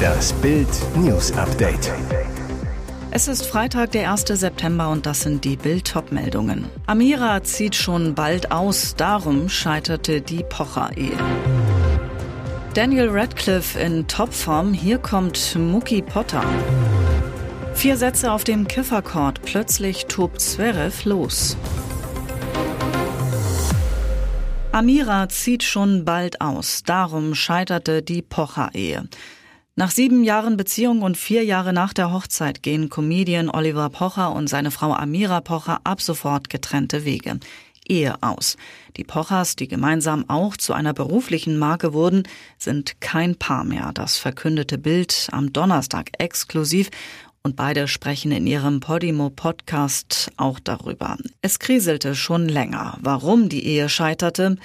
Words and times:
Das 0.00 0.32
Bild 0.34 0.68
News 0.96 1.32
Update. 1.32 1.92
Es 3.10 3.26
ist 3.26 3.46
Freitag, 3.46 3.92
der 3.92 4.10
1. 4.12 4.24
September 4.26 4.90
und 4.90 5.04
das 5.04 5.22
sind 5.22 5.44
die 5.44 5.56
Bild-Top-Meldungen. 5.56 6.66
Amira 6.86 7.42
zieht 7.42 7.74
schon 7.74 8.14
bald 8.14 8.52
aus, 8.52 8.94
darum 8.96 9.48
scheiterte 9.48 10.20
die 10.20 10.44
Pocher-Ehe. 10.44 11.18
Daniel 12.74 13.08
Radcliffe 13.10 13.78
in 13.80 14.06
Topform, 14.06 14.72
hier 14.72 14.98
kommt 14.98 15.56
Muki 15.56 16.02
Potter. 16.02 16.44
Vier 17.74 17.96
Sätze 17.96 18.30
auf 18.30 18.44
dem 18.44 18.68
Kifferkord, 18.68 19.42
plötzlich 19.42 20.06
tobt 20.06 20.40
Zverev 20.40 21.04
los. 21.08 21.56
Amira 24.72 25.28
zieht 25.28 25.64
schon 25.64 26.04
bald 26.04 26.40
aus, 26.40 26.84
darum 26.84 27.34
scheiterte 27.34 28.02
die 28.02 28.22
Pocher-Ehe. 28.22 29.08
Nach 29.74 29.90
sieben 29.90 30.22
Jahren 30.22 30.56
Beziehung 30.56 31.02
und 31.02 31.16
vier 31.16 31.44
Jahre 31.44 31.72
nach 31.72 31.92
der 31.92 32.12
Hochzeit 32.12 32.62
gehen 32.62 32.88
Comedian 32.88 33.50
Oliver 33.50 33.90
Pocher 33.90 34.32
und 34.32 34.48
seine 34.48 34.70
Frau 34.70 34.92
Amira 34.92 35.40
Pocher 35.40 35.80
ab 35.82 36.00
sofort 36.00 36.50
getrennte 36.50 37.04
Wege. 37.04 37.40
Ehe 37.88 38.14
aus. 38.22 38.56
Die 38.96 39.02
Pochers, 39.02 39.56
die 39.56 39.66
gemeinsam 39.66 40.28
auch 40.28 40.56
zu 40.56 40.72
einer 40.72 40.94
beruflichen 40.94 41.58
Marke 41.58 41.92
wurden, 41.92 42.22
sind 42.56 43.00
kein 43.00 43.34
Paar 43.34 43.64
mehr. 43.64 43.90
Das 43.92 44.18
verkündete 44.18 44.78
Bild 44.78 45.28
am 45.32 45.52
Donnerstag 45.52 46.10
exklusiv 46.18 46.90
und 47.42 47.56
beide 47.56 47.88
sprechen 47.88 48.32
in 48.32 48.46
ihrem 48.46 48.80
Podimo-Podcast 48.80 50.30
auch 50.36 50.60
darüber. 50.60 51.16
Es 51.42 51.58
kriselte 51.58 52.14
schon 52.14 52.48
länger. 52.48 52.98
Warum 53.00 53.48
die 53.48 53.64
Ehe 53.66 53.88
scheiterte? 53.88 54.56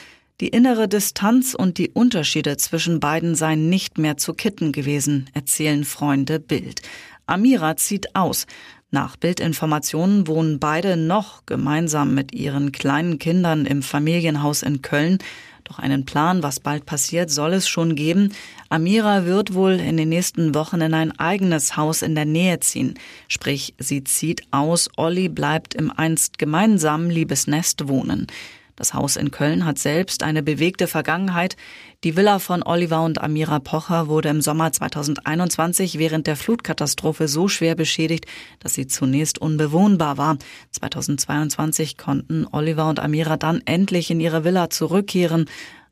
Die 0.41 0.49
innere 0.49 0.89
Distanz 0.89 1.53
und 1.53 1.77
die 1.77 1.89
Unterschiede 1.89 2.57
zwischen 2.57 2.99
beiden 2.99 3.35
seien 3.35 3.69
nicht 3.69 3.97
mehr 3.97 4.17
zu 4.17 4.33
kitten 4.33 4.73
gewesen, 4.73 5.29
erzählen 5.33 5.85
Freunde 5.85 6.41
Bild. 6.41 6.81
Amira 7.25 7.77
zieht 7.77 8.15
aus. 8.15 8.45
Nach 8.91 9.17
Bildinformationen 9.17 10.27
wohnen 10.27 10.59
beide 10.59 10.95
noch 10.95 11.45
gemeinsam 11.45 12.13
mit 12.13 12.33
ihren 12.33 12.71
kleinen 12.71 13.19
Kindern 13.19 13.65
im 13.65 13.81
Familienhaus 13.81 14.63
in 14.63 14.81
Köln. 14.81 15.17
Doch 15.65 15.79
einen 15.79 16.05
Plan, 16.05 16.43
was 16.43 16.59
bald 16.59 16.85
passiert, 16.85 17.31
soll 17.31 17.53
es 17.53 17.67
schon 17.67 17.95
geben. 17.95 18.31
Amira 18.69 19.25
wird 19.25 19.55
wohl 19.55 19.73
in 19.73 19.97
den 19.97 20.09
nächsten 20.09 20.53
Wochen 20.53 20.79
in 20.79 20.93
ein 20.93 21.17
eigenes 21.19 21.75
Haus 21.75 22.03
in 22.03 22.13
der 22.13 22.25
Nähe 22.25 22.59
ziehen. 22.59 22.93
Sprich, 23.27 23.73
sie 23.79 24.03
zieht 24.03 24.43
aus, 24.51 24.89
Olli 24.95 25.27
bleibt 25.27 25.73
im 25.73 25.91
einst 25.91 26.37
gemeinsamen 26.37 27.09
Liebesnest 27.09 27.87
wohnen. 27.87 28.27
Das 28.75 28.93
Haus 28.93 29.15
in 29.15 29.31
Köln 29.31 29.65
hat 29.65 29.79
selbst 29.79 30.21
eine 30.21 30.43
bewegte 30.43 30.87
Vergangenheit. 30.87 31.55
Die 32.03 32.17
Villa 32.17 32.39
von 32.39 32.61
Oliver 32.61 33.03
und 33.03 33.21
Amira 33.21 33.59
Pocher 33.59 34.09
wurde 34.09 34.27
im 34.29 34.41
Sommer 34.41 34.71
2021 34.71 35.97
während 35.97 36.27
der 36.27 36.35
Flutkatastrophe 36.35 37.29
so 37.29 37.47
schwer 37.47 37.75
beschädigt, 37.75 38.25
dass 38.59 38.73
sie 38.73 38.85
zunächst 38.85 39.39
unbewohnbar 39.39 40.17
war. 40.17 40.37
2022 40.71 41.97
konnten 41.97 42.45
Oliver 42.51 42.89
und 42.89 42.99
Amira 42.99 43.37
dann 43.37 43.61
endlich 43.65 44.11
in 44.11 44.19
ihre 44.19 44.43
Villa 44.43 44.69
zurückkehren. 44.69 45.45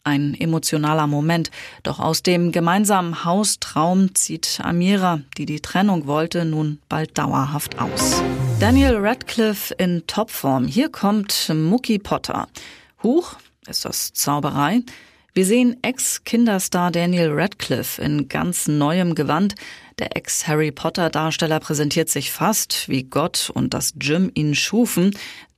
Ein 0.05 0.33
emotionaler 0.33 1.07
Moment. 1.07 1.49
Doch 1.83 1.99
aus 1.99 2.23
dem 2.23 2.51
gemeinsamen 2.51 3.23
Haustraum 3.23 4.13
zieht 4.13 4.59
Amira, 4.61 5.21
die 5.37 5.45
die 5.45 5.61
Trennung 5.61 6.07
wollte, 6.07 6.43
nun 6.43 6.79
bald 6.89 7.17
dauerhaft 7.17 7.79
aus. 7.79 8.21
Daniel 8.59 8.97
Radcliffe 8.97 9.73
in 9.75 10.05
Topform. 10.05 10.67
Hier 10.67 10.89
kommt 10.89 11.49
Mookie 11.53 11.99
Potter. 11.99 12.49
Huch, 13.01 13.37
ist 13.65 13.85
das 13.85 14.11
Zauberei? 14.11 14.81
Wir 15.33 15.45
sehen 15.45 15.77
Ex-Kinderstar 15.81 16.91
Daniel 16.91 17.31
Radcliffe 17.31 18.01
in 18.01 18.27
ganz 18.27 18.67
neuem 18.67 19.15
Gewand. 19.15 19.55
Der 19.99 20.15
Ex-Harry 20.17 20.71
Potter-Darsteller 20.71 21.59
präsentiert 21.59 22.09
sich 22.09 22.31
fast, 22.31 22.89
wie 22.89 23.03
Gott 23.03 23.51
und 23.53 23.73
das 23.73 23.93
Gym 23.97 24.31
ihn 24.33 24.55
schufen. 24.55 25.11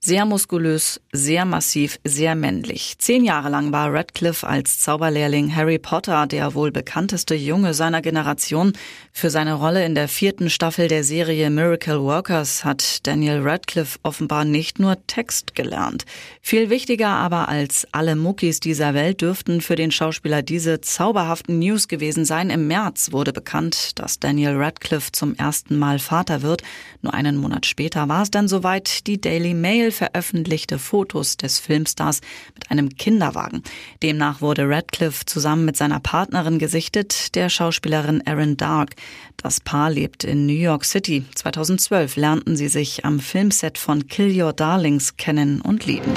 Sehr 0.06 0.26
muskulös, 0.26 1.02
sehr 1.14 1.46
massiv, 1.46 1.98
sehr 2.04 2.36
männlich. 2.36 2.94
Zehn 3.00 3.26
Jahre 3.26 3.50
lang 3.50 3.72
war 3.72 3.92
Radcliffe 3.92 4.46
als 4.46 4.80
Zauberlehrling 4.80 5.56
Harry 5.56 5.80
Potter 5.80 6.28
der 6.28 6.54
wohl 6.54 6.72
bekannteste 6.72 7.34
Junge 7.34 7.74
seiner 7.74 8.04
Generation. 8.04 8.74
Für 9.12 9.32
seine 9.32 9.56
Rolle 9.56 9.84
in 9.84 9.96
der 9.96 10.08
vierten 10.08 10.52
Staffel 10.52 10.90
der 10.90 11.04
Serie 11.04 11.50
Miracle 11.50 12.04
Workers 12.04 12.64
hat 12.64 13.08
Daniel 13.08 13.42
Radcliffe 13.42 13.98
offenbar 14.04 14.46
nicht 14.46 14.78
nur 14.78 14.96
Text 15.08 15.56
gelernt. 15.56 16.06
Viel 16.40 16.70
wichtiger 16.70 17.10
aber 17.10 17.50
als 17.50 17.88
alle 17.92 18.16
Muckis 18.16 18.60
dieser 18.60 18.94
Welt 18.94 19.22
dürften 19.22 19.60
für 19.60 19.76
den 19.76 19.90
Schauspieler 19.90 20.44
diese 20.44 20.82
zauberhaften 20.82 21.58
News 21.58 21.88
gewesen 21.88 22.26
sein. 22.26 22.52
Im 22.52 22.68
März 22.68 23.12
wurde 23.12 23.34
bekannt, 23.34 23.98
dass 23.98 24.20
Daniel 24.26 24.56
Radcliffe 24.58 25.12
zum 25.12 25.36
ersten 25.36 25.78
Mal 25.78 26.00
Vater 26.00 26.42
wird. 26.42 26.64
Nur 27.04 27.14
einen 27.14 27.38
Monat 27.38 27.68
später 27.68 28.10
war 28.10 28.24
es 28.24 28.32
dann 28.32 28.48
soweit, 28.48 29.06
die 29.06 29.22
Daily 29.22 29.54
Mail 29.54 29.92
veröffentlichte 29.92 30.80
Fotos 30.80 31.38
des 31.38 31.60
Filmstars 31.60 32.22
mit 32.56 32.72
einem 32.72 32.90
Kinderwagen. 32.90 33.62
Demnach 34.02 34.42
wurde 34.42 34.68
Radcliffe 34.68 35.26
zusammen 35.28 35.64
mit 35.64 35.78
seiner 35.78 36.00
Partnerin 36.00 36.58
gesichtet, 36.58 37.36
der 37.36 37.50
Schauspielerin 37.50 38.22
Erin 38.22 38.58
Dark. 38.58 38.96
Das 39.38 39.60
Paar 39.60 39.92
lebt 39.92 40.24
in 40.24 40.48
New 40.48 40.54
York 40.54 40.86
City. 40.86 41.24
2012 41.36 42.16
lernten 42.16 42.56
sie 42.56 42.68
sich 42.68 43.06
am 43.06 43.20
Filmset 43.20 43.78
von 43.78 44.08
Kill 44.08 44.42
Your 44.42 44.54
Darlings 44.54 45.18
kennen 45.18 45.62
und 45.62 45.86
lieben. 45.86 46.14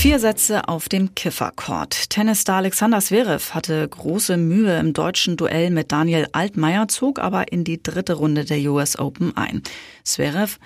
Vier 0.00 0.18
Sätze 0.18 0.66
auf 0.66 0.88
dem 0.88 1.14
Kiffercourt. 1.14 2.08
Tennisstar 2.08 2.56
Alexander 2.56 3.00
Zverev 3.00 3.52
hatte 3.52 3.86
große 3.86 4.38
Mühe 4.38 4.80
im 4.80 4.94
deutschen 4.94 5.36
Duell 5.36 5.68
mit 5.70 5.92
Daniel 5.92 6.26
Altmaier, 6.32 6.88
zog 6.88 7.18
aber 7.18 7.52
in 7.52 7.64
die 7.64 7.82
dritte 7.82 8.14
Runde 8.14 8.46
der 8.46 8.58
US 8.72 8.98
Open 8.98 9.36
ein. 9.36 9.62
Zverev 10.02 10.56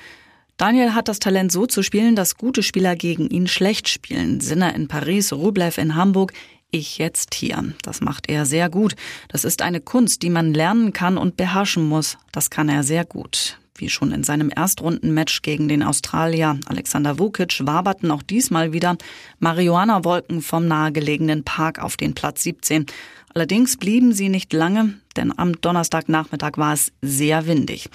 Daniel 0.56 0.94
hat 0.94 1.09
das 1.09 1.19
Talent 1.19 1.50
so 1.50 1.67
zu 1.67 1.83
spielen, 1.83 2.15
dass 2.15 2.37
gute 2.37 2.62
Spieler 2.62 2.94
gegen 2.94 3.28
ihn 3.28 3.49
schlecht 3.49 3.89
spielen. 3.89 4.41
Sinner 4.41 4.73
in 4.73 4.87
Paris, 4.87 5.33
Rublev 5.33 5.78
in 5.78 5.97
Hamburg, 5.97 6.33
ich 6.71 6.99
jetzt 6.99 7.34
hier. 7.34 7.75
Das 7.83 8.00
macht 8.00 8.28
er 8.28 8.47
sehr 8.47 8.71
gut. 8.71 8.94
Das 9.27 9.44
ist 9.44 9.62
eine 9.62 9.81
Kunst, 9.81 10.23
die 10.23 10.31
man 10.31 10.55
lernen 10.55 10.93
kann 10.93 11.19
und 11.19 11.37
beherrschen 11.37 11.89
muss. 11.89 12.19
Das 12.31 12.50
kann 12.50 12.69
er 12.69 12.84
sehr 12.84 13.05
gut. 13.05 13.59
Wie 13.77 13.91
schon 13.91 14.12
in 14.12 14.23
seinem 14.23 14.53
Erstrundenmatch 14.55 15.43
gegen 15.43 15.67
den 15.67 15.83
Australier 15.83 16.61
Alexander 16.67 17.19
Vukic 17.19 17.67
waberten 17.67 18.12
auch 18.12 18.23
diesmal 18.23 18.73
wieder 18.73 18.97
Marihuana-Wolken 19.41 20.43
vom 20.43 20.69
nahegelegenen 20.69 21.43
Park 21.43 21.81
auf 21.81 21.97
den 21.97 22.15
Platz 22.15 22.45
17. 22.45 22.87
Allerdings 23.35 23.77
blieben 23.77 24.12
sie 24.12 24.29
nicht 24.29 24.53
lange, 24.53 24.95
denn 25.17 25.37
am 25.37 25.61
Donnerstagnachmittag 25.61 26.53
war 26.57 26.75
es 26.75 26.93
sehr 27.03 27.49
windig. 27.49 27.91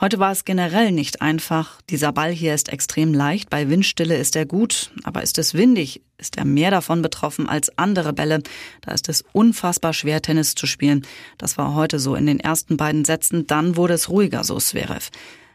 Heute 0.00 0.20
war 0.20 0.30
es 0.30 0.44
generell 0.44 0.92
nicht 0.92 1.22
einfach. 1.22 1.82
Dieser 1.90 2.12
Ball 2.12 2.30
hier 2.30 2.54
ist 2.54 2.68
extrem 2.68 3.12
leicht, 3.12 3.50
bei 3.50 3.68
Windstille 3.68 4.16
ist 4.16 4.36
er 4.36 4.46
gut, 4.46 4.92
aber 5.02 5.24
ist 5.24 5.38
es 5.38 5.54
windig, 5.54 6.02
ist 6.18 6.36
er 6.36 6.44
mehr 6.44 6.70
davon 6.70 7.02
betroffen 7.02 7.48
als 7.48 7.76
andere 7.76 8.12
Bälle. 8.12 8.44
Da 8.82 8.92
ist 8.92 9.08
es 9.08 9.24
unfassbar 9.32 9.92
schwer, 9.92 10.22
Tennis 10.22 10.54
zu 10.54 10.68
spielen. 10.68 11.04
Das 11.36 11.58
war 11.58 11.74
heute 11.74 11.98
so 11.98 12.14
in 12.14 12.26
den 12.26 12.38
ersten 12.38 12.76
beiden 12.76 13.04
Sätzen, 13.04 13.48
dann 13.48 13.76
wurde 13.76 13.94
es 13.94 14.08
ruhiger, 14.08 14.44
so 14.44 14.60
Sverev. 14.60 15.10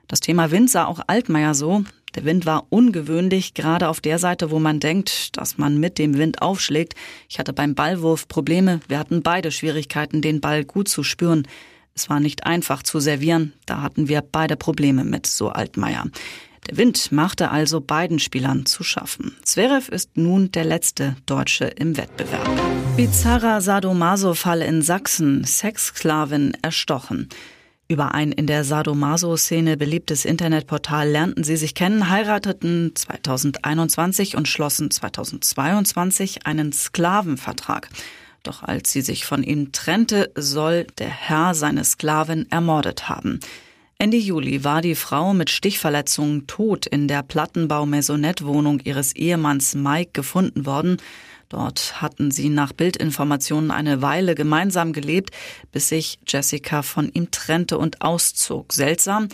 Das 0.09 0.19
Thema 0.19 0.51
Wind 0.51 0.69
sah 0.69 0.87
auch 0.87 0.99
Altmaier 1.07 1.53
so. 1.53 1.85
Der 2.15 2.25
Wind 2.25 2.45
war 2.45 2.67
ungewöhnlich, 2.69 3.53
gerade 3.53 3.87
auf 3.87 4.01
der 4.01 4.19
Seite, 4.19 4.51
wo 4.51 4.59
man 4.59 4.81
denkt, 4.81 5.37
dass 5.37 5.57
man 5.57 5.79
mit 5.79 5.97
dem 5.97 6.17
Wind 6.17 6.41
aufschlägt. 6.41 6.95
Ich 7.29 7.39
hatte 7.39 7.53
beim 7.53 7.75
Ballwurf 7.75 8.27
Probleme. 8.27 8.81
Wir 8.89 8.99
hatten 8.99 9.23
beide 9.23 9.51
Schwierigkeiten, 9.51 10.21
den 10.21 10.41
Ball 10.41 10.65
gut 10.65 10.89
zu 10.89 11.01
spüren. 11.01 11.47
Es 11.95 12.09
war 12.09 12.19
nicht 12.19 12.45
einfach 12.45 12.81
zu 12.81 12.99
servieren, 12.99 13.53
da 13.65 13.81
hatten 13.81 14.07
wir 14.07 14.21
beide 14.21 14.55
Probleme 14.55 15.03
mit, 15.03 15.27
so 15.27 15.49
Altmaier. 15.49 16.05
Der 16.69 16.77
Wind 16.77 17.11
machte 17.11 17.51
also 17.51 17.81
beiden 17.81 18.19
Spielern 18.19 18.65
zu 18.65 18.83
schaffen. 18.83 19.35
Zverev 19.43 19.91
ist 19.91 20.17
nun 20.17 20.51
der 20.51 20.63
letzte 20.63 21.15
Deutsche 21.25 21.65
im 21.65 21.97
Wettbewerb. 21.97 22.49
Bizarrer 22.95 23.61
Sadomaso-Fall 23.61 24.61
in 24.61 24.81
Sachsen. 24.81 25.43
Sexsklavin 25.43 26.53
erstochen. 26.61 27.29
Über 27.89 28.15
ein 28.15 28.31
in 28.31 28.47
der 28.47 28.63
Sadomaso-Szene 28.63 29.75
beliebtes 29.77 30.25
Internetportal 30.25 31.09
lernten 31.09 31.43
sie 31.43 31.57
sich 31.57 31.75
kennen, 31.75 32.09
heirateten 32.09 32.91
2021 32.95 34.37
und 34.37 34.47
schlossen 34.47 34.89
2022 34.89 36.47
einen 36.47 36.71
Sklavenvertrag. 36.71 37.89
Doch 38.43 38.61
als 38.61 38.91
sie 38.91 39.01
sich 39.01 39.25
von 39.25 39.41
ihm 39.41 39.71
trennte, 39.71 40.31
soll 40.35 40.85
der 40.97 41.09
Herr 41.09 41.55
seine 41.55 41.83
Sklavin 41.83 42.45
ermordet 42.51 43.07
haben. 43.09 43.39
Ende 43.97 44.17
Juli 44.17 44.65
war 44.65 44.81
die 44.81 44.95
Frau 44.95 45.33
mit 45.33 45.49
Stichverletzungen 45.49 46.45
tot 46.45 46.85
in 46.85 47.07
der 47.07 47.23
Plattenbau-Maisonette-Wohnung 47.23 48.81
ihres 48.81 49.15
Ehemanns 49.15 49.75
Mike 49.75 50.11
gefunden 50.11 50.65
worden. 50.65 50.97
Dort 51.47 52.01
hatten 52.01 52.31
sie 52.31 52.49
nach 52.49 52.73
Bildinformationen 52.73 53.71
eine 53.71 54.01
Weile 54.01 54.35
gemeinsam 54.35 54.91
gelebt, 54.91 55.29
bis 55.71 55.87
sich 55.87 56.19
Jessica 56.27 56.81
von 56.81 57.09
ihm 57.13 57.31
trennte 57.31 57.77
und 57.77 58.01
auszog. 58.01 58.73
Seltsam, 58.73 59.29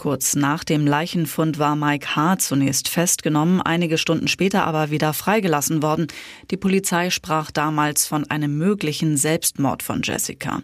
Kurz 0.00 0.34
nach 0.34 0.64
dem 0.64 0.86
Leichenfund 0.86 1.58
war 1.58 1.76
Mike 1.76 2.16
H. 2.16 2.38
zunächst 2.38 2.88
festgenommen, 2.88 3.60
einige 3.60 3.98
Stunden 3.98 4.28
später 4.28 4.64
aber 4.64 4.90
wieder 4.90 5.12
freigelassen 5.12 5.82
worden. 5.82 6.06
Die 6.50 6.56
Polizei 6.56 7.10
sprach 7.10 7.50
damals 7.50 8.06
von 8.06 8.24
einem 8.30 8.56
möglichen 8.56 9.18
Selbstmord 9.18 9.82
von 9.82 10.00
Jessica. 10.02 10.62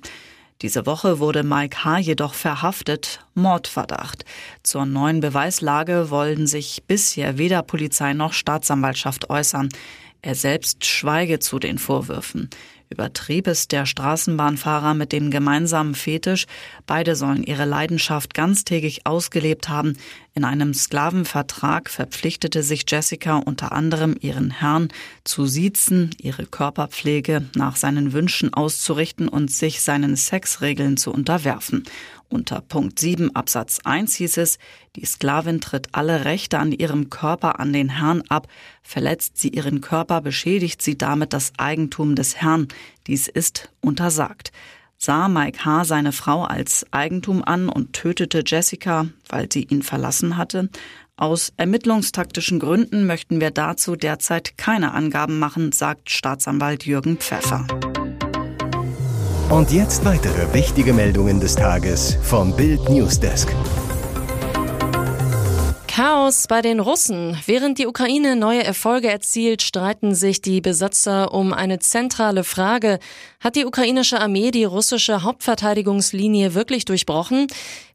Diese 0.63 0.87
Woche 0.87 1.19
wurde 1.19 1.43
Mike 1.43 1.85
H. 1.85 1.99
jedoch 1.99 2.33
verhaftet, 2.33 3.27
Mordverdacht. 3.35 4.25
Zur 4.63 4.87
neuen 4.87 5.21
Beweislage 5.21 6.09
wollen 6.09 6.47
sich 6.47 6.85
bisher 6.87 7.37
weder 7.37 7.61
Polizei 7.61 8.15
noch 8.15 8.33
Staatsanwaltschaft 8.33 9.29
äußern. 9.29 9.69
Er 10.23 10.35
selbst 10.35 10.87
schweige 10.87 11.41
zu 11.41 11.59
den 11.59 11.77
Vorwürfen. 11.77 12.49
Übertrieb 12.89 13.47
es 13.49 13.69
der 13.69 13.85
Straßenbahnfahrer 13.85 14.95
mit 14.95 15.13
dem 15.13 15.31
gemeinsamen 15.31 15.95
Fetisch. 15.95 16.47
Beide 16.87 17.17
sollen 17.17 17.43
ihre 17.43 17.65
Leidenschaft 17.65 18.33
ganztägig 18.33 19.07
ausgelebt 19.07 19.69
haben. 19.69 19.97
In 20.37 20.45
einem 20.45 20.75
Sklavenvertrag 20.75 21.89
verpflichtete 21.89 22.63
sich 22.63 22.85
Jessica 22.87 23.39
unter 23.39 23.73
anderem 23.73 24.15
ihren 24.21 24.51
Herrn 24.51 24.89
zu 25.25 25.47
siezen, 25.47 26.11
ihre 26.21 26.45
Körperpflege 26.45 27.47
nach 27.55 27.77
seinen 27.77 28.13
Wünschen 28.13 28.53
auszurichten 28.53 29.29
und 29.29 29.51
sich 29.51 29.81
seinen 29.81 30.15
Sexregeln 30.15 30.99
zu 30.99 31.11
unterwerfen. 31.11 31.85
Unter 32.29 32.61
Punkt 32.61 32.99
7 32.99 33.35
Absatz 33.35 33.79
1 33.85 34.17
hieß 34.17 34.37
es, 34.37 34.59
die 34.95 35.07
Sklavin 35.07 35.63
tritt 35.63 35.89
alle 35.93 36.27
Rechte 36.27 36.59
an 36.59 36.71
ihrem 36.71 37.09
Körper 37.09 37.59
an 37.59 37.73
den 37.73 37.89
Herrn 37.89 38.21
ab, 38.29 38.47
verletzt 38.83 39.39
sie 39.39 39.49
ihren 39.49 39.81
Körper, 39.81 40.21
beschädigt 40.21 40.83
sie 40.83 40.99
damit 40.99 41.33
das 41.33 41.53
Eigentum 41.57 42.15
des 42.15 42.37
Herrn. 42.37 42.69
Dies 43.07 43.27
ist 43.27 43.71
untersagt. 43.81 44.53
Sah 44.99 45.29
Mike 45.29 45.65
H. 45.65 45.85
seine 45.85 46.13
Frau 46.13 46.45
als 46.45 46.87
Eigentum 46.91 47.45
an 47.45 47.69
und 47.69 47.93
tötete 47.93 48.43
Jessica, 48.47 49.07
weil 49.29 49.49
sie 49.53 49.65
ihn 49.65 49.83
verlassen 49.83 50.37
hatte? 50.37 50.71
Aus 51.17 51.53
ermittlungstaktischen 51.57 52.59
Gründen 52.59 53.07
möchten 53.07 53.41
wir 53.41 53.51
dazu 53.51 53.97
derzeit 53.97 54.59
keine 54.59 54.93
Angaben 54.93 55.39
machen, 55.39 55.73
sagt 55.73 56.11
Staatsanwalt 56.11 56.85
Jürgen 56.85 57.19
Pfeffer. 57.19 57.67
Und 59.49 59.71
jetzt 59.71 60.05
weitere 60.05 60.53
wichtige 60.53 60.93
Meldungen 60.93 61.41
des 61.41 61.55
Tages 61.55 62.19
vom 62.23 62.57
Bild 62.57 62.89
Newsdesk. 62.89 63.49
Chaos 65.97 66.45
bei 66.47 66.61
den 66.61 66.79
Russen. 66.79 67.39
Während 67.47 67.79
die 67.79 67.87
Ukraine 67.87 68.37
neue 68.37 68.63
Erfolge 68.63 69.09
erzielt, 69.09 69.63
streiten 69.63 70.15
sich 70.15 70.43
die 70.43 70.61
Besatzer 70.61 71.33
um 71.33 71.55
eine 71.55 71.79
zentrale 71.79 72.45
Frage. 72.45 72.99
Hat 73.41 73.57
die 73.57 73.65
ukrainische 73.65 74.21
Armee 74.21 74.51
die 74.51 74.65
russische 74.65 75.23
Hauptverteidigungslinie 75.23 76.53
wirklich 76.53 76.85
durchbrochen? 76.85 77.47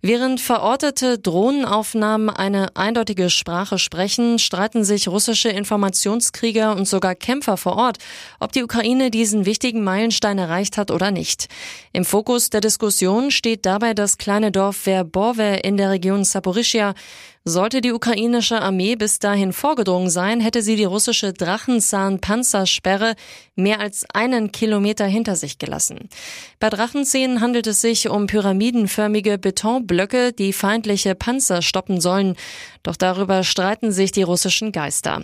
Während 0.01 0.42
verortete 0.42 1.19
Drohnenaufnahmen 1.19 2.31
eine 2.31 2.75
eindeutige 2.75 3.30
Sprache 3.30 3.77
sprechen, 3.77 4.39
streiten 4.39 4.83
sich 4.83 5.07
russische 5.07 5.50
Informationskrieger 5.50 6.75
und 6.75 6.88
sogar 6.88 7.13
Kämpfer 7.13 7.56
vor 7.56 7.75
Ort, 7.75 8.00
ob 8.39 8.51
die 8.51 8.63
Ukraine 8.63 9.12
diesen 9.12 9.45
wichtigen 9.45 9.83
Meilenstein 9.83 10.39
erreicht 10.39 10.77
hat 10.77 10.89
oder 10.89 11.12
nicht. 11.12 11.50
Im 11.94 12.04
Fokus 12.04 12.50
der 12.50 12.62
Diskussion 12.62 13.30
steht 13.30 13.68
dabei 13.68 13.94
das 13.94 14.18
kleine 14.18 14.51
Dorf 14.51 14.77
Verbowe 14.77 15.59
in 15.62 15.77
der 15.77 15.92
Region 15.92 16.24
Saporischia. 16.24 16.95
Sollte 17.43 17.81
die 17.81 17.91
ukrainische 17.91 18.61
Armee 18.61 18.95
bis 18.95 19.17
dahin 19.17 19.51
vorgedrungen 19.51 20.11
sein, 20.11 20.41
hätte 20.41 20.61
sie 20.61 20.75
die 20.75 20.83
russische 20.83 21.33
Drachenzahn-Panzersperre 21.33 23.15
mehr 23.55 23.79
als 23.79 24.05
einen 24.13 24.51
Kilometer 24.51 25.05
hinter 25.05 25.35
sich 25.35 25.57
gelassen. 25.57 26.07
Bei 26.59 26.69
Drachenzähnen 26.69 27.41
handelt 27.41 27.65
es 27.65 27.81
sich 27.81 28.09
um 28.09 28.27
pyramidenförmige 28.27 29.39
Betonblöcke, 29.39 30.33
die 30.33 30.53
feindliche 30.53 31.15
Panzer 31.15 31.63
stoppen 31.63 31.99
sollen. 31.99 32.35
Doch 32.83 32.95
darüber 32.95 33.44
streiten 33.44 33.92
sich 33.92 34.12
die 34.12 34.24
russischen 34.24 34.72
Geister. 34.72 35.24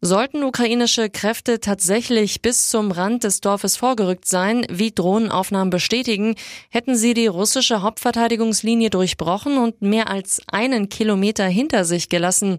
Sollten 0.00 0.42
ukrainische 0.42 1.10
Kräfte 1.10 1.60
tatsächlich 1.60 2.40
bis 2.40 2.68
zum 2.70 2.90
Rand 2.90 3.24
des 3.24 3.40
Dorfes 3.40 3.76
vorgerückt 3.76 4.26
sein, 4.26 4.66
wie 4.70 4.90
Drohnenaufnahmen 4.90 5.70
bestätigen, 5.70 6.34
hätten 6.70 6.96
sie 6.96 7.14
die 7.14 7.26
russische 7.26 7.82
Hauptverteidigungslinie 7.82 8.90
durchbrochen 8.90 9.58
und 9.58 9.82
mehr 9.82 10.08
als 10.08 10.40
einen 10.46 10.88
Kilometer 10.88 11.44
hinter 11.44 11.84
sich 11.84 12.08
gelassen. 12.08 12.58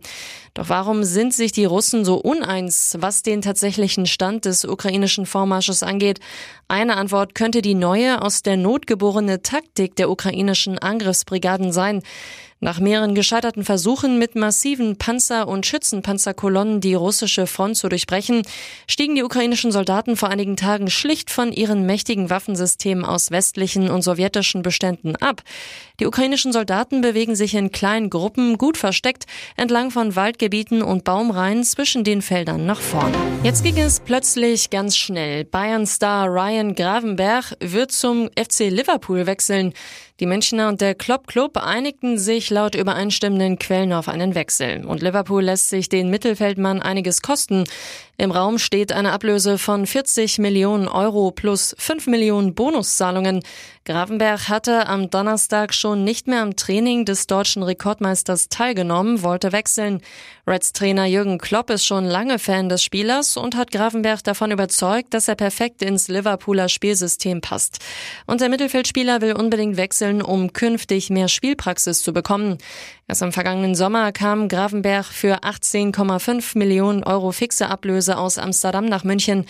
Doch 0.56 0.69
warum 0.69 1.04
sind 1.04 1.34
sich 1.34 1.52
die 1.52 1.66
Russen 1.66 2.06
so 2.06 2.16
uneins, 2.16 2.96
was 3.00 3.24
den 3.24 3.42
tatsächlichen 3.42 4.06
Stand 4.06 4.46
des 4.46 4.63
ukrainischen 4.63 5.25
Vormarsches 5.25 5.84
angeht? 5.84 6.22
Eine 6.69 6.96
Antwort 6.96 7.36
könnte 7.36 7.62
die 7.62 7.75
neue, 7.75 8.22
aus 8.22 8.42
der 8.42 8.56
Not 8.56 8.88
geborene 8.88 9.42
Taktik 9.42 9.98
der 9.98 10.10
ukrainischen 10.10 10.80
Angriffsbrigaden 10.80 11.74
sein. 11.74 12.02
Nach 12.62 12.80
mehreren 12.80 13.13
gescheiterten 13.16 13.66
Versuchen 13.66 14.18
mit 14.18 14.36
massiven 14.36 14.98
Panzer- 14.98 15.48
und 15.48 15.66
Schützenpanzerkolonnen 15.66 16.80
die 16.80 16.94
russische 16.94 17.48
Front 17.48 17.75
zu 17.75 17.90
durchbrechen, 17.90 18.44
stiegen 18.88 19.13
die 19.16 19.24
ukrainischen 19.24 19.74
Soldaten 19.74 20.16
vor 20.16 20.30
einigen 20.30 20.56
Tagen 20.56 20.90
schlicht 20.90 21.30
von 21.30 21.51
ihren 21.51 21.86
mächtigen 21.86 22.30
Waffensystemen 22.30 23.04
aus 23.04 23.30
westlichen 23.30 23.90
und 23.90 24.04
sowjetischen 24.04 24.62
Beständen 24.62 25.18
ab. 25.18 25.44
Die 26.00 26.08
ukrainischen 26.08 26.54
Soldaten 26.54 27.01
bewegen 27.01 27.36
sich 27.36 27.54
in 27.56 27.72
kleinen 27.72 28.10
Gruppen, 28.10 28.58
gut 28.58 28.78
versteckt, 28.78 29.25
entlang 29.58 29.92
von 29.92 30.16
Waldgebieten 30.16 30.45
und 30.82 31.04
Baumreihen 31.04 31.64
zwischen 31.64 32.04
den 32.04 32.22
Feldern 32.22 32.66
nach 32.66 32.82
vorn. 32.82 33.14
Jetzt 33.44 33.64
ging 33.64 33.78
es 33.78 34.00
plötzlich 34.00 34.70
ganz 34.70 34.96
schnell. 34.96 35.46
Bayern-Star 35.46 36.28
Ryan 36.28 36.76
Gravenberg 36.76 37.56
wird 37.60 37.92
zum 37.92 38.30
FC 38.38 38.70
Liverpool 38.70 39.26
wechseln. 39.26 39.74
Die 40.22 40.28
Münchner 40.28 40.70
und 40.70 40.80
der 40.80 40.96
Klopp 40.96 41.28
Club 41.28 41.58
einigten 41.58 42.18
sich 42.18 42.50
laut 42.50 42.74
übereinstimmenden 42.74 43.60
Quellen 43.60 43.92
auf 43.92 44.08
einen 44.08 44.34
Wechsel. 44.34 44.86
Und 44.86 45.02
Liverpool 45.02 45.44
lässt 45.44 45.68
sich 45.68 45.90
den 45.90 46.10
Mittelfeldmann 46.10 46.82
einiges 46.82 47.22
kosten. 47.22 47.66
Im 48.18 48.32
Raum 48.32 48.58
steht 48.58 48.94
eine 48.94 49.12
Ablöse 49.12 49.58
von 49.58 49.86
40 49.86 50.38
Millionen 50.38 50.88
Euro 50.88 51.32
plus 51.32 51.76
5 51.78 52.08
Millionen 52.08 52.56
Bonuszahlungen. 52.56 53.42
Gravenberg 53.84 54.48
hatte 54.48 54.88
am 54.88 55.10
Donnerstag 55.10 55.74
schon 55.74 56.06
nicht 56.06 56.28
mehr 56.28 56.42
am 56.42 56.56
Training 56.56 57.04
des 57.04 57.28
deutschen 57.28 57.62
Rekordmeisters 57.62 58.48
teilgenommen, 58.48 59.22
wollte 59.22 59.52
wechseln. 59.52 60.02
Reds 60.48 60.72
Trainer 60.72 61.06
Jürgen 61.06 61.40
Klopp 61.40 61.70
ist 61.70 61.86
schon 61.86 62.06
lange 62.06 62.40
Fan 62.40 62.70
des 62.70 62.84
Spielers 62.84 63.36
und 63.36 63.56
hat 63.56 63.72
Gravenberg 63.72 64.24
davon 64.24 64.52
überzeugt, 64.52 65.14
dass 65.14 65.28
er 65.28 65.36
perfekt 65.36 65.82
ins 65.82 66.08
Liverpooler 66.08 66.70
Spielsystem 66.70 67.42
passt. 67.42 67.80
Und 68.28 68.40
der 68.40 68.50
Mittelfeldspieler 68.50 69.22
will 69.22 69.34
unbedingt 69.34 69.76
wechseln, 69.76 70.05
um 70.22 70.54
künftig 70.54 71.10
mehr 71.10 71.28
Spielpraxis 71.28 72.04
zu 72.04 72.13
bekommen. 72.13 72.57
Erst 73.07 73.22
im 73.22 73.31
vergangenen 73.31 73.75
Sommer 73.75 74.12
kam 74.12 74.48
Gravenberg 74.48 75.06
für 75.06 75.44
18,5 75.44 76.57
Millionen 76.57 77.04
Euro 77.04 77.31
fixe 77.31 77.69
Ablöse 77.69 78.18
aus 78.18 78.38
Amsterdam 78.38 78.86
nach 78.86 79.04
München. 79.04 79.46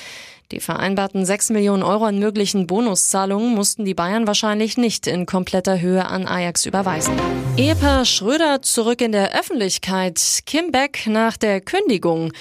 Die 0.51 0.59
vereinbarten 0.59 1.25
6 1.25 1.49
Millionen 1.49 1.81
Euro 1.81 2.05
an 2.05 2.19
möglichen 2.19 2.67
Bonuszahlungen 2.67 3.55
mussten 3.55 3.83
die 3.83 3.95
Bayern 3.95 4.27
wahrscheinlich 4.27 4.77
nicht 4.77 5.07
in 5.07 5.25
kompletter 5.25 5.81
Höhe 5.81 6.05
an 6.05 6.27
Ajax 6.27 6.67
überweisen. 6.67 7.15
Ehepaar 7.57 8.05
Schröder 8.05 8.61
zurück 8.61 9.01
in 9.01 9.11
der 9.11 9.37
Öffentlichkeit. 9.37 10.21
Kim 10.45 10.71
Beck 10.71 11.07
nach 11.07 11.35
der 11.37 11.61
Kündigung. 11.61 12.31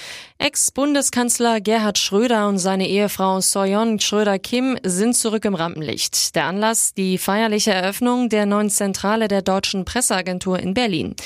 Ex-Bundeskanzler 0.44 1.62
Gerhard 1.62 1.96
Schröder 1.96 2.48
und 2.48 2.58
seine 2.58 2.86
Ehefrau 2.86 3.40
Soyon 3.40 3.98
Schröder-Kim 3.98 4.76
sind 4.82 5.16
zurück 5.16 5.46
im 5.46 5.54
Rampenlicht. 5.54 6.34
Der 6.34 6.44
Anlass 6.44 6.92
die 6.92 7.16
feierliche 7.16 7.72
Eröffnung 7.72 8.28
der 8.28 8.44
neuen 8.44 8.68
Zentrale 8.68 9.28
der 9.28 9.40
Deutschen 9.40 9.86
Presseagentur 9.86 10.58
in 10.58 10.74
Berlin. 10.74 11.16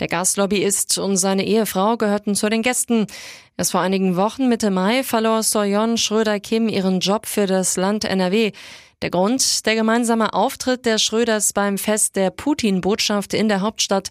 Der 0.00 0.06
Gaslobbyist 0.06 0.96
und 0.96 1.18
seine 1.18 1.44
Ehefrau 1.44 1.98
gehörten 1.98 2.34
zu 2.34 2.48
den 2.48 2.62
Gästen. 2.62 3.08
Erst 3.58 3.72
vor 3.72 3.82
einigen 3.82 4.16
Wochen 4.16 4.48
Mitte 4.48 4.70
Mai 4.70 5.02
verlor 5.02 5.42
Soyon 5.42 5.98
Schröder-Kim 5.98 6.70
ihren 6.70 7.00
Job 7.00 7.26
für 7.26 7.44
das 7.44 7.76
Land 7.76 8.06
NRW. 8.06 8.52
Der 9.02 9.10
Grund, 9.10 9.66
der 9.66 9.74
gemeinsame 9.74 10.32
Auftritt 10.32 10.86
der 10.86 10.96
Schröders 10.96 11.52
beim 11.52 11.76
Fest 11.76 12.16
der 12.16 12.30
Putin-Botschaft 12.30 13.34
in 13.34 13.48
der 13.48 13.60
Hauptstadt. 13.60 14.08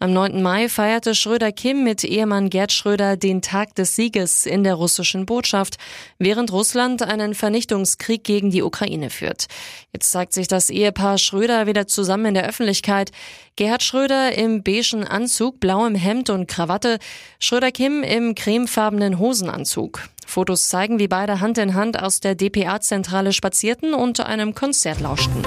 Am 0.00 0.12
9. 0.12 0.42
Mai 0.42 0.68
feierte 0.68 1.14
Schröder-Kim 1.14 1.84
mit 1.84 2.02
Ehemann 2.04 2.50
Gerd 2.50 2.72
Schröder 2.72 3.16
den 3.16 3.42
Tag 3.42 3.74
des 3.76 3.94
Sieges 3.94 4.44
in 4.44 4.64
der 4.64 4.74
russischen 4.74 5.24
Botschaft, 5.24 5.76
während 6.18 6.52
Russland 6.52 7.02
einen 7.02 7.34
Vernichtungskrieg 7.34 8.24
gegen 8.24 8.50
die 8.50 8.62
Ukraine 8.62 9.08
führt. 9.08 9.46
Jetzt 9.92 10.10
zeigt 10.10 10.32
sich 10.32 10.48
das 10.48 10.68
Ehepaar 10.68 11.18
Schröder 11.18 11.66
wieder 11.66 11.86
zusammen 11.86 12.26
in 12.26 12.34
der 12.34 12.48
Öffentlichkeit. 12.48 13.12
Gerhard 13.56 13.84
Schröder 13.84 14.36
im 14.36 14.64
beigen 14.64 15.04
Anzug, 15.04 15.60
blauem 15.60 15.94
Hemd 15.94 16.28
und 16.28 16.48
Krawatte, 16.48 16.98
Schröder-Kim 17.38 18.02
im 18.02 18.34
cremefarbenen 18.34 19.20
Hosenanzug. 19.20 20.00
Fotos 20.26 20.68
zeigen, 20.68 20.98
wie 20.98 21.08
beide 21.08 21.40
Hand 21.40 21.58
in 21.58 21.74
Hand 21.74 22.02
aus 22.02 22.18
der 22.18 22.34
DPA-Zentrale 22.34 23.32
spazierten 23.32 23.94
und 23.94 24.20
einem 24.20 24.54
Konzert 24.54 25.00
lauschten. 25.00 25.44